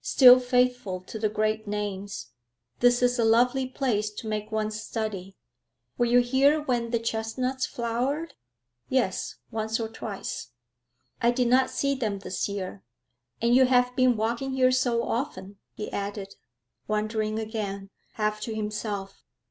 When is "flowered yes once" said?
7.66-9.78